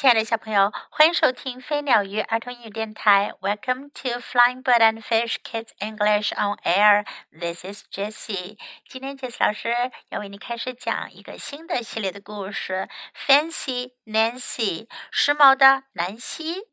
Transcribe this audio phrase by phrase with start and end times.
[0.00, 3.32] 亲爱的小朋友，欢迎收听飞鸟鱼儿童英语电台。
[3.40, 7.04] Welcome to Flying Bird and Fish Kids English on Air.
[7.32, 8.58] This is Jessie.
[8.88, 9.74] 今天 Jessie 老师
[10.10, 16.68] 要为你开始讲一个新的系列的故事，Fancy Nancy，时髦的南希。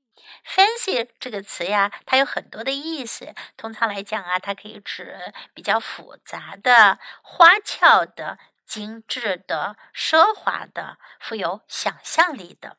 [0.46, 3.34] Fancy 这个词呀，它有很多的意思。
[3.58, 8.38] 通常来讲啊，它可以指比较复杂的、花俏的、
[8.68, 12.78] 精致的、奢华的、富有想象力的。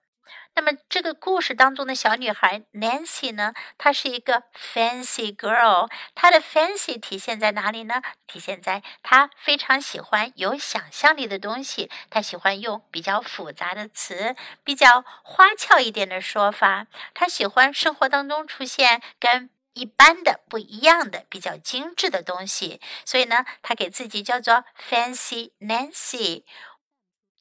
[0.55, 3.53] 那么这个故事当中的小女孩 Nancy 呢？
[3.77, 5.91] 她是一个 fancy girl。
[6.15, 8.03] 她的 fancy 体现在哪里呢？
[8.27, 11.91] 体现在她非常喜欢有想象力的东西。
[12.09, 14.35] 她喜欢用比较复杂的词，
[14.65, 16.87] 比较花俏一点的说法。
[17.13, 22.81] 她喜欢生活当中出现跟一般的不一样的、比较精致的东西。
[23.05, 26.45] 所以呢，她给自己叫做 fancy Nancy。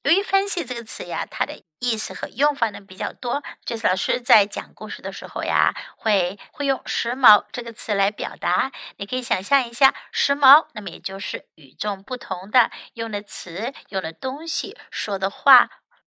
[0.05, 8.71] 由于 “fancy” 这个词呀，它的意思和用法呢比较多，就是老师在讲故事的时候呀，会会用“时髦”这个词来表达。
[8.97, 15.71] 你可以想象一下，时髦，那么也就是与众不同的，用的词、用的东西、说的话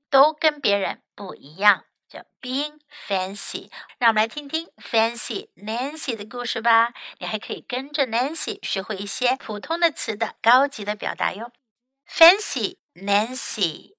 [0.09, 3.71] 都跟别人不一样，叫 being fancy。
[3.99, 6.95] 让我们来听听 “fancy Nancy” 的故事吧。
[7.19, 11.53] 你还可以跟着 Nancy 学会一些普通的词的高级的表达哟。
[12.09, 12.82] Fancy。
[12.96, 13.94] Nancy.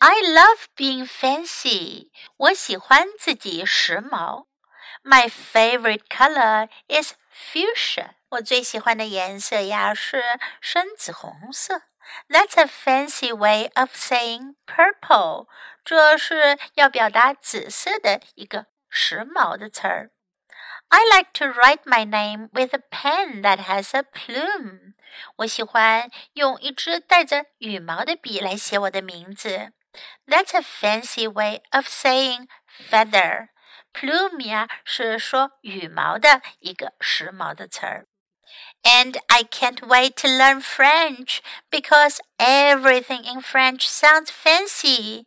[0.00, 2.10] I love being fancy.
[2.36, 4.46] 我喜欢自己时髦。
[5.02, 8.10] My favorite color is fuchsia.
[8.30, 10.22] 我最喜欢的颜色呀是
[10.60, 11.82] 深紫红色。
[12.28, 15.46] That's a fancy way of saying purple.
[15.84, 20.10] 这是要表达紫色的一个时髦的词儿。
[20.92, 24.94] I like to write my name with a pen that has a plume.
[25.36, 29.72] 我喜欢用一支带着羽毛的笔来写我的名字。
[30.26, 33.48] That's a fancy way of saying feather.
[33.92, 38.06] Plume 呀是说羽毛的一个时髦的词儿。
[38.82, 45.26] And I can't wait to learn French because everything in French sounds fancy.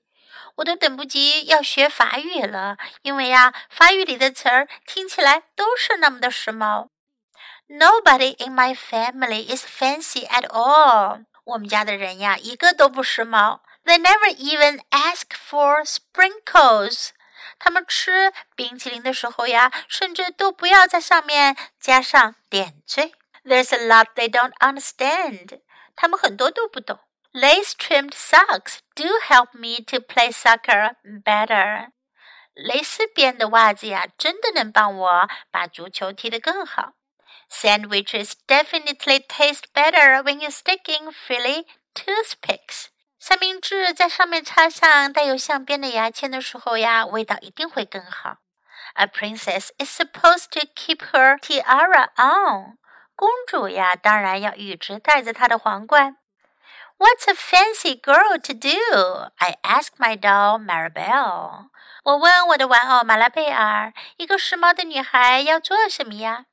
[0.57, 6.89] 我都等不及要学法语了，因为呀，法语里的词儿听起来都是那么的时髦。
[7.69, 11.25] Nobody in my family is fancy at all。
[11.45, 13.61] 我们家的人呀，一个都不时髦。
[13.85, 17.11] They never even ask for sprinkles。
[17.59, 23.13] 他们吃冰淇淋的时候呀，甚至都不要在上面加上点缀。
[23.45, 25.61] There's a lot they don't understand。
[25.95, 26.99] 他们很多都不懂。
[27.37, 31.89] Lace-trimmed socks do help me to play soccer better.
[32.55, 36.95] 蕾丝边的袜子呀，真的能帮我把足球踢得更好。
[37.51, 42.87] Sandwiches definitely taste better when you stick in frilly toothpicks.
[43.19, 48.39] 三明治在上面插上带有橡边的牙签的时候呀，味道一定会更好。
[48.95, 52.79] A princess is supposed to keep her tiara on.
[53.15, 56.17] 公主呀，当然要一直戴着她的皇冠。
[56.98, 59.32] What's a fancy girl to do?
[59.40, 61.70] I asked my doll Maribel.
[62.04, 66.46] 我问我的玩偶马拉贝尔，一个时髦的女孩要做什么呀？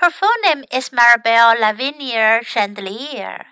[0.00, 3.46] Her full name is Maribel Lavinia Chandelier.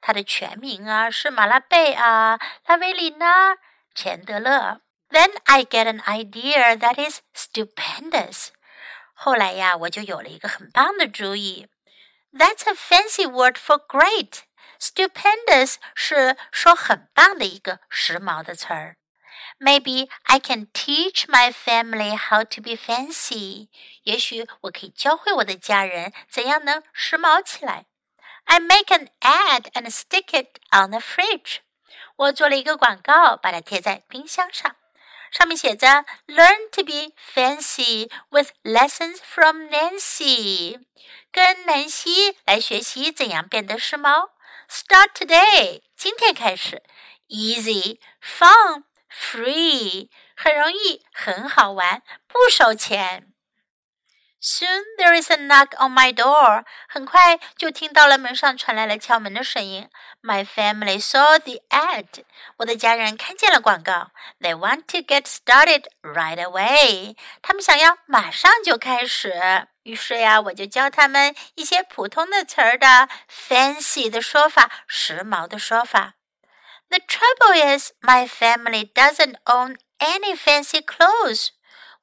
[0.00, 3.56] 她的全名啊是马拉贝尔拉维里娜
[3.94, 4.80] 钱德勒。
[5.10, 8.48] Then I get an idea that is stupendous.
[9.14, 11.68] 后来呀，我就有了一个很棒的主意。
[12.32, 14.40] That's a fancy word for great.
[14.79, 18.95] Stupendous 是说很棒的一个时髦的词儿。
[19.59, 23.67] Maybe I can teach my family how to be fancy。
[24.03, 27.85] 也许我可以教会我的家人怎样能时髦起来。
[28.45, 31.57] I make an ad and stick it on the fridge。
[32.15, 34.75] 我做了一个广告，把它贴在冰箱上，
[35.29, 40.79] 上面写着 “Learn to be fancy with lessons from Nancy”，
[41.31, 44.29] 跟南希来学习怎样变得时髦。
[44.71, 46.83] Start today，今天开始。
[47.27, 53.28] Easy, fun, free，很容易，很好玩，不收钱。
[54.46, 59.88] Soon there is a knock on my door，很快就听到了门上传来了敲门的声音。
[60.20, 62.24] My family saw the ad，
[62.58, 64.10] 我的家人看见了广告。
[64.40, 69.66] They want to get started right away，他们想要马上就开始。
[69.84, 76.16] 于是呀，我就教他们一些普通的词儿的 fancy 的说法，时髦的说法。
[76.90, 81.48] The trouble is, my family doesn't own any fancy clothes.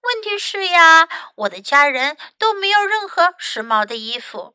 [0.06, 4.54] 问题是呀，我的家人都没有任何时髦的衣服。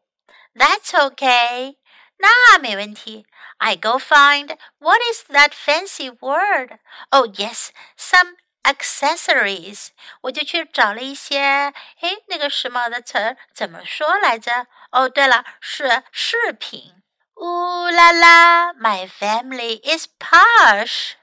[0.53, 1.77] That's okay.
[2.17, 3.25] 那没问题。
[3.57, 6.79] I go find what is that fancy word?
[7.09, 9.89] Oh yes, some accessories，
[10.21, 14.67] 我就去找了一些，哎，那个时髦的词儿怎么说来着？
[14.91, 16.95] 哦，对了，是饰品。
[17.35, 21.13] Ooh la la, my family is posh.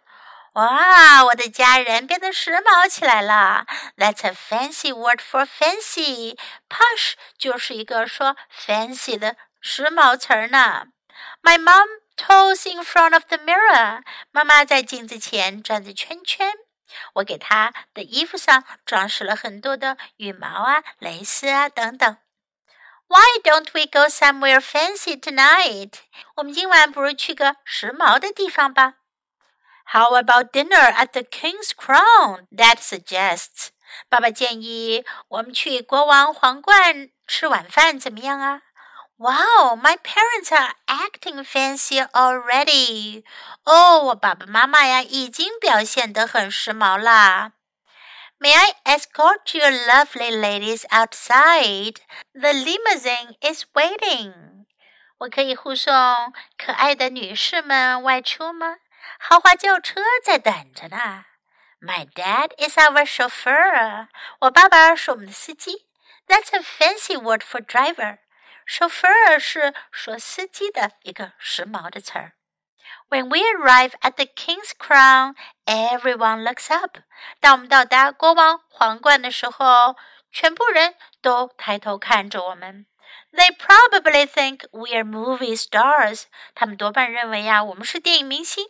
[0.58, 3.64] 哇，我的家人变得时髦起来了。
[3.96, 6.36] That's a fancy word for fancy.
[6.68, 10.86] Posh 就是一个说 fancy 的时髦词儿呢。
[11.42, 14.02] My mom toes in front of the mirror.
[14.32, 16.52] 妈妈在镜子前转着圈圈。
[17.14, 22.16] 我给她的衣服上装饰了很多的羽毛啊、蕾丝啊等等。
[23.06, 25.92] Why don't we go somewhere fancy tonight？
[26.34, 28.94] 我们今晚不如去个时髦的地方吧
[29.87, 32.47] ？How about dinner at the King's Crown?
[32.51, 33.69] Dad suggests。
[34.09, 38.61] 爸爸建议我们去国王皇冠吃晚饭，怎么样啊？
[39.17, 43.23] Wow, my parents are acting fancy already.
[43.63, 47.51] 哦，我爸爸妈妈呀，已经表现得很时髦啦。
[48.39, 51.97] May I escort your lovely ladies outside?
[52.33, 54.65] The limousine is waiting.
[55.19, 55.93] 我可以护送
[56.57, 58.77] 可爱的女士们外出吗？
[59.19, 61.25] 豪华轿车在等着呢。
[61.79, 64.07] My dad is our chauffeur.
[64.39, 65.87] 我爸爸是我们的司机。
[66.27, 68.19] That's a fancy word for driver.
[68.65, 72.33] Chauffeur 是说司机的一个时髦的词儿。
[73.09, 75.35] when we arrive at the King's Crown,
[75.65, 76.97] everyone looks up.
[77.39, 79.95] 当我们到达国王皇冠的时候，
[80.31, 82.87] 全部人都抬头看着我们。
[83.31, 86.23] They probably think we are movie stars.
[86.55, 88.65] 他们多半认为呀，我们是电影明星。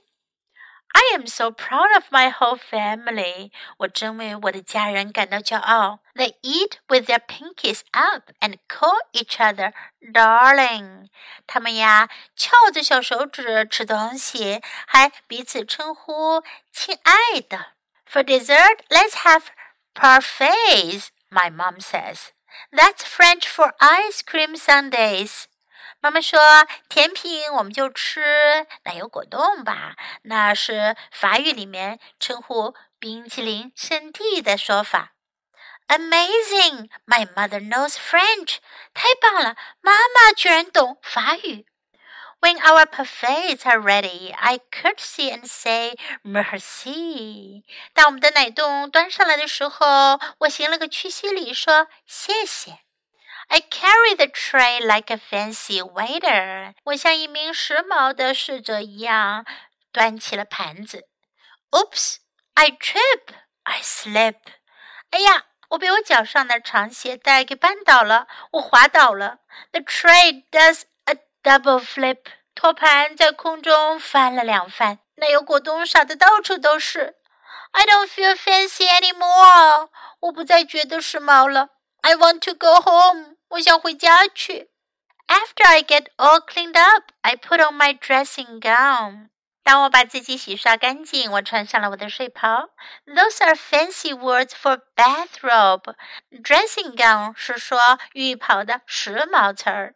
[0.96, 3.52] I am so proud of my whole family.
[3.78, 6.00] 我真为我的家人感到骄傲。
[6.14, 11.10] They eat with their pinkies up and call each other darling.
[11.48, 17.74] 他们呀翘着小手指吃东西，还彼此称呼亲爱的。
[18.06, 19.46] For dessert, let's have
[19.96, 21.08] parfaits.
[21.32, 22.30] My mom says.
[22.72, 25.46] That's French for ice cream sundaes.
[26.01, 26.39] 妈妈说
[26.89, 35.15] ：“甜品我们就吃奶油果冻吧。”那是法语里面称呼冰淇淋圣地的说法。
[35.89, 36.89] Amazing!
[37.07, 38.59] My mother knows French.
[38.95, 41.67] 太棒了，妈妈居然懂法语。
[42.41, 47.65] When our parfaits are ready, I curtsy and say merci.
[47.95, 52.88] 当我们的奶冻端上来的时候，我行了个屈膝礼，说谢谢。
[53.50, 56.74] I carry the tray like a fancy waiter.
[56.86, 59.46] 我像一名时髦的侍者一样
[59.92, 61.08] 端起了盘子。
[61.72, 62.18] Oops!
[62.56, 63.36] I trip.
[63.64, 64.36] I slip.
[65.12, 69.40] 哎呀，我被我脚上的长鞋带给绊倒了，我滑倒了。
[69.72, 72.20] The tray does a double flip.
[72.56, 77.16] 托盘在空中翻了两翻，奶油果冻洒的到处都是。
[77.72, 79.90] I don't feel fancy anymore.
[80.20, 81.70] 我不再觉得时髦了。
[82.02, 83.37] I want to go home.
[83.51, 84.71] 我想回家去。
[85.27, 89.29] After I get all cleaned up, I put on my dressing gown.
[89.63, 92.71] 当我把自己洗刷干净，我穿上了我的睡袍。
[93.07, 95.95] Those are fancy words for bathrobe.
[96.31, 99.95] Dressing gown 是说浴袍的时髦词儿。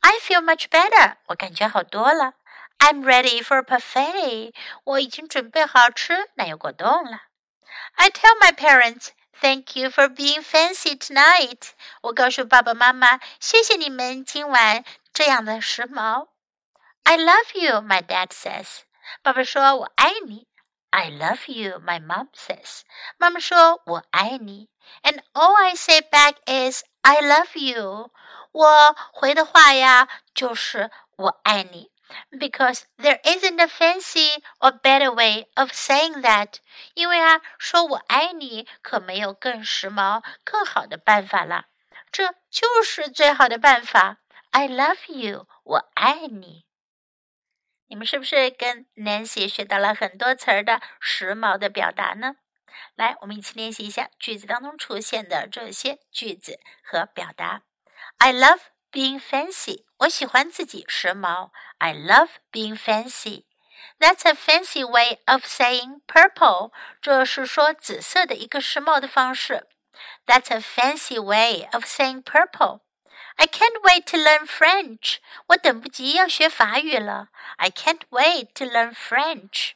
[0.00, 1.16] I feel much better.
[1.26, 2.34] 我感觉好多了。
[2.78, 4.54] I'm ready for a buffet.
[4.84, 7.24] 我已经准备好吃奶油果冻了。
[7.96, 9.08] I tell my parents
[9.41, 11.71] Thank you for being fancy tonight.
[12.01, 16.29] 我告诉爸爸妈妈，谢谢你们今晚这样的时髦。
[17.03, 18.81] I love you, my dad says.
[19.21, 20.47] 爸爸说我爱你。
[20.89, 22.81] I love you, my mom says.
[23.17, 24.69] 妈妈说我爱你。
[25.03, 28.11] And all I say back is I love you.
[28.53, 31.88] 我回的话呀，就是我爱你。
[32.30, 36.56] Because there isn't a fancy or better way of saying that.
[36.94, 41.66] 因为啊，说我爱你可没有更时髦、更好的办法了。
[42.12, 44.18] 这就是最好的办法。
[44.50, 46.66] I love you，我爱你。
[47.86, 52.36] 你们是不是跟 Nancy 学到了很多词儿的时髦的表达呢？
[52.94, 57.62] 来，我们一起练习一下句子当中出现的这些句子和表达。
[58.18, 58.60] I love
[58.92, 59.84] being fancy.
[59.98, 61.50] 我喜欢自己时髦。
[61.79, 63.45] I love being fancy.
[63.99, 66.71] That's a fancy way of saying purple.
[67.01, 69.67] 这是说紫色的一个时髦的方式。
[70.25, 72.81] That's a fancy way of saying purple.
[73.37, 75.17] I can't wait to learn French.
[75.47, 77.29] 我等不及要学法语了。
[77.57, 79.73] I can't wait to learn French.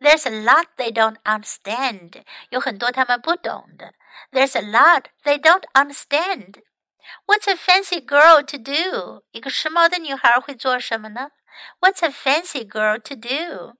[0.00, 2.24] There's a lot they don't understand.
[2.50, 3.94] 有很多他们不懂的。
[4.32, 6.62] There's a lot they don't understand.
[7.26, 9.22] What's a fancy girl to do?
[9.32, 11.30] 一个时髦的女孩会做什么呢
[11.80, 13.74] ？What's a fancy girl to do?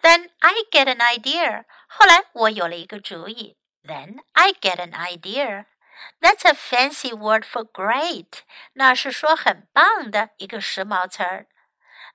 [0.00, 1.64] Then I get an idea.
[1.88, 3.56] 后来我有了一个主意。
[3.84, 5.66] Then I get an idea.
[6.20, 8.42] That's a fancy word for great.
[8.74, 11.46] 那是说很棒的一个时髦词儿。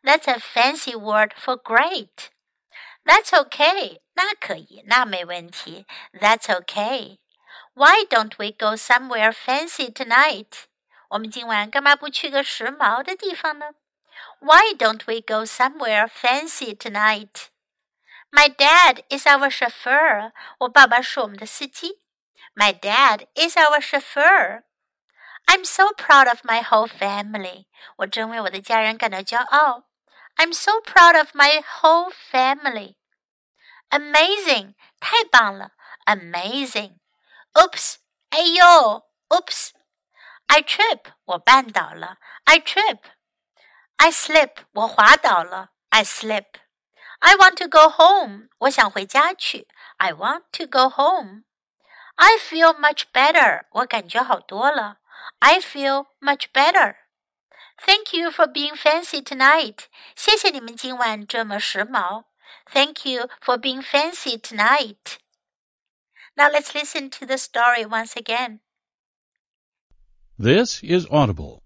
[0.01, 2.29] That's a fancy word for great.
[3.03, 4.01] That's okay.
[4.13, 5.85] 那可以，那没问题。
[6.13, 7.19] That's okay.
[7.73, 10.65] Why don't we go somewhere fancy tonight?
[11.09, 13.71] 我们今晚干嘛不去个时髦的地方呢
[14.39, 17.49] ？Why don't we go somewhere fancy tonight?
[18.31, 20.31] My dad is our chauffeur.
[20.59, 22.01] 我爸爸是我们的司机。
[22.55, 24.63] My dad is our chauffeur.
[25.45, 27.65] I'm so proud of my whole family.
[27.97, 29.83] 我真为我的家人感到骄傲。
[30.35, 32.95] I'm so proud of my whole family.
[33.89, 35.71] Amazing，太棒了！
[36.05, 37.95] Amazing。Oops，
[38.29, 39.05] 哎呦！
[39.29, 42.17] Oops。I trip，我绊倒了。
[42.45, 42.99] I trip。
[43.97, 45.71] I slip，我滑倒了。
[45.89, 48.49] I slip。I want to go home.
[48.59, 49.67] 我想回家去。
[49.97, 51.43] I want to go home.
[52.15, 53.65] I feel much better.
[53.71, 54.97] 我感觉好多了。
[55.39, 56.95] I feel much better.
[57.77, 59.85] Thank you for being fancy tonight.
[60.15, 62.25] 谢谢你们今晚这么时髦。
[62.71, 65.17] Thank you for being fancy tonight.
[66.35, 68.59] Now let's listen to the story once again.
[70.37, 71.61] This is Audible.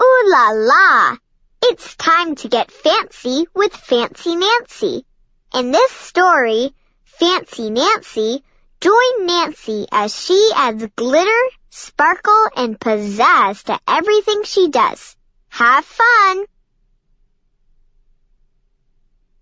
[0.00, 1.18] Ooh la la!
[1.65, 5.05] It's time to get fancy with Fancy Nancy.
[5.53, 8.43] In this story, Fancy Nancy
[8.81, 15.15] joined Nancy as she adds glitter, sparkle, and pizzazz to everything she does.
[15.47, 16.43] Have fun!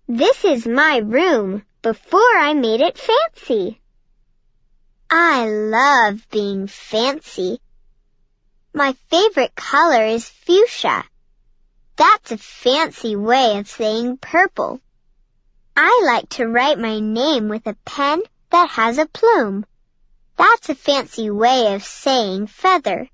[0.06, 3.80] This is my room before I made it fancy.
[5.10, 7.58] I love being fancy.
[8.72, 11.02] My favorite color is fuchsia.
[11.96, 14.80] That's a fancy way of saying purple.
[15.76, 19.64] I like to write my name with a pen that has a plume.
[20.36, 23.08] That's a fancy way of saying feather.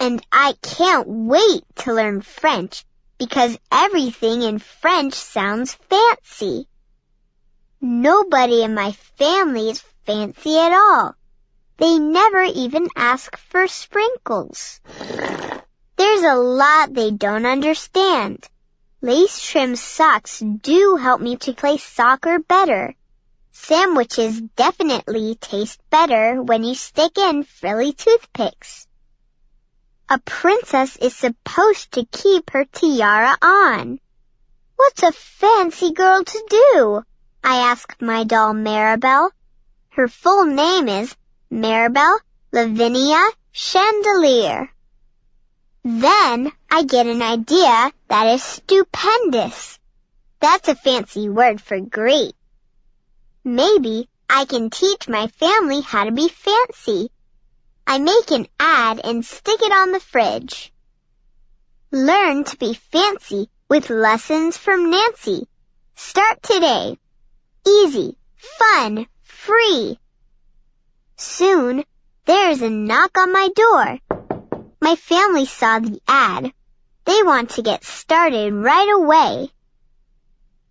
[0.00, 2.84] And I can't wait to learn French
[3.18, 6.68] because everything in French sounds fancy.
[7.80, 11.14] Nobody in my family is fancy at all.
[11.78, 14.80] They never even ask for sprinkles.
[15.98, 18.46] There's a lot they don't understand.
[19.02, 22.94] Lace trim socks do help me to play soccer better.
[23.50, 28.86] Sandwiches definitely taste better when you stick in frilly toothpicks.
[30.08, 33.98] A princess is supposed to keep her tiara on.
[34.76, 37.02] What's a fancy girl to do?
[37.42, 39.30] I asked my doll Maribel.
[39.88, 41.16] Her full name is
[41.50, 42.20] Maribel
[42.52, 44.70] Lavinia Chandelier.
[45.90, 49.78] Then I get an idea that is stupendous.
[50.38, 52.34] That's a fancy word for great.
[53.42, 57.10] Maybe I can teach my family how to be fancy.
[57.86, 60.74] I make an ad and stick it on the fridge.
[61.90, 65.48] Learn to be fancy with lessons from Nancy.
[65.94, 66.98] Start today.
[67.66, 69.98] Easy, fun, free.
[71.16, 71.82] Soon,
[72.26, 73.98] there's a knock on my door.
[74.80, 76.52] My family saw the ad.
[77.04, 79.50] They want to get started right away.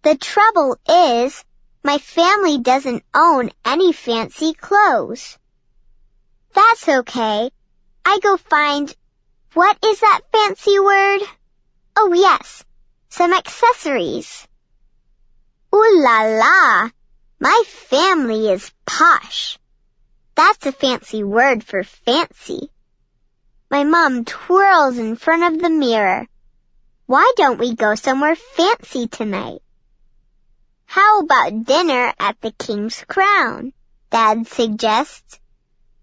[0.04, 1.44] The trouble is,
[1.84, 5.38] my family doesn't own any fancy clothes.
[6.54, 7.52] That's okay.
[8.06, 8.96] I go find,
[9.54, 11.22] what is that fancy word?
[11.96, 12.64] Oh yes,
[13.10, 14.48] some accessories.
[15.76, 16.90] Ooh la la,
[17.40, 19.60] my family is posh.
[20.36, 22.70] That's a fancy word for fancy.
[23.69, 26.25] My mom twirls in front of the mirror.
[27.05, 29.62] Why don't we go somewhere fancy tonight?
[30.86, 33.74] How about dinner at the King's Crown?
[34.09, 35.39] Dad suggests.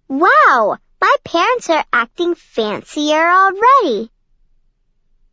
[0.08, 4.10] Wow, my parents are acting fancier already.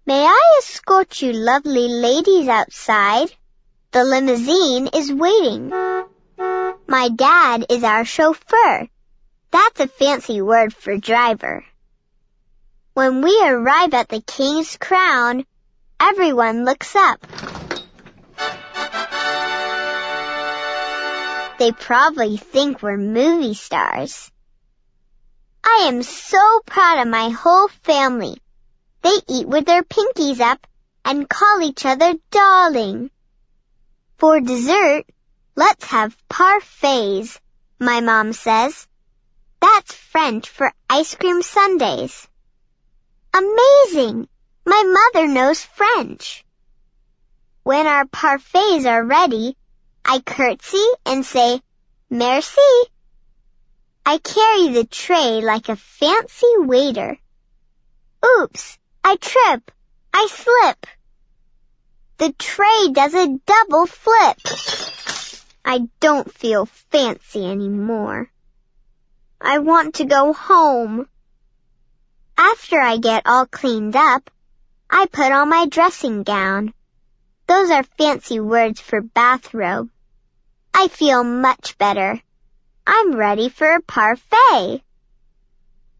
[0.06, 3.30] May I escort you lovely ladies outside?
[3.92, 5.70] The limousine is waiting.
[6.88, 8.88] My dad is our chauffeur.
[9.52, 11.66] That's a fancy word for driver.
[13.02, 15.44] When we arrive at the King's Crown,
[16.00, 17.20] everyone looks up.
[21.58, 24.30] They probably think we're movie stars.
[25.64, 28.40] I am so proud of my whole family.
[29.02, 30.68] They eat with their pinkies up
[31.04, 33.10] and call each other darling.
[34.20, 35.06] For dessert,
[35.56, 37.40] let's have parfaits,
[37.80, 38.86] my mom says.
[39.60, 42.28] That's French for ice cream sundaes.
[43.34, 44.28] Amazing!
[44.66, 46.44] My mother knows French.
[47.64, 49.56] When our parfaits are ready,
[50.04, 51.62] I curtsy and say,
[52.10, 52.74] Merci.
[54.06, 57.18] I carry the tray like a fancy waiter.
[58.26, 59.72] Oops, I trip.
[60.14, 60.88] I slip.
[62.18, 64.38] The tray does a double flip.
[65.64, 68.30] I don't feel fancy anymore.
[69.40, 71.08] I want to go home.
[72.44, 74.32] After I get all cleaned up,
[74.90, 76.74] I put on my dressing gown.
[77.46, 79.92] Those are fancy words for bathrobe.
[80.74, 82.20] I feel much better.
[82.88, 84.82] I'm ready for a parfait.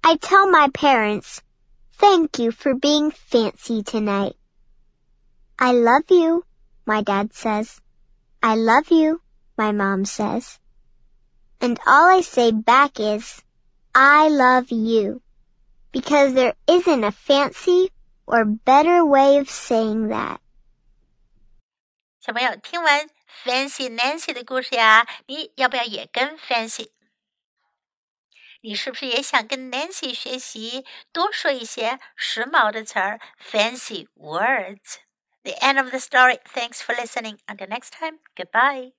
[0.04, 1.44] I tell my parents,
[2.00, 4.36] thank you for being fancy tonight.
[5.60, 6.44] I love you,
[6.88, 7.80] my dad says.
[8.42, 9.22] I love you,
[9.60, 10.58] my mom says.
[11.62, 13.44] And all I say back is,
[13.94, 15.22] I love you
[15.93, 17.91] Because there isn't a fancy
[18.27, 20.41] or better way of saying that.
[22.21, 23.09] 小朋友听完
[23.45, 26.91] Fancy Nancy 的故事呀，你要不要也跟 Fancy？
[28.63, 36.41] 你是不是也想跟 Nancy 学习，多说一些时髦的词儿，Fancy words？The end of the story.
[36.53, 37.39] Thanks for listening.
[37.47, 38.93] Until next time, goodbye.